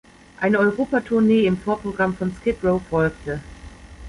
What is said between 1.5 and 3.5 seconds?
Vorprogramm von Skid Row folgte.